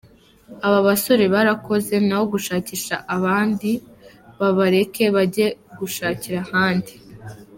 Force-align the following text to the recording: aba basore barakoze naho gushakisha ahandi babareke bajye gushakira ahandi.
aba 0.65 0.79
basore 0.87 1.23
barakoze 1.33 1.95
naho 2.07 2.23
gushakisha 2.33 2.95
ahandi 3.15 3.71
babareke 4.39 5.03
bajye 5.15 5.47
gushakira 5.79 6.37
ahandi. 6.45 6.93